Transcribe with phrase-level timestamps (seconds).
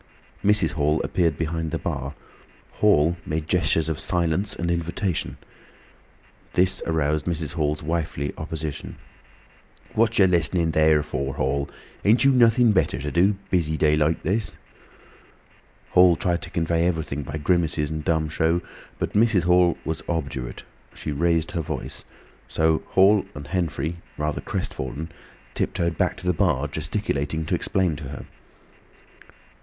[0.43, 0.71] Mrs.
[0.71, 2.15] Hall appeared behind the bar.
[2.71, 5.37] Hall made gestures of silence and invitation.
[6.53, 7.53] This aroused Mrs.
[7.53, 8.97] Hall's wifely opposition.
[9.93, 12.07] "What yer listenin' there for, Hall?" she asked.
[12.07, 14.53] "Ain't you nothin' better to do—busy day like this?"
[15.91, 18.59] Hall tried to convey everything by grimaces and dumb show,
[18.97, 19.43] but Mrs.
[19.43, 20.63] Hall was obdurate.
[20.95, 22.05] She raised her voice.
[22.47, 25.11] So Hall and Henfrey, rather crestfallen,
[25.53, 28.25] tiptoed back to the bar, gesticulating to explain to her.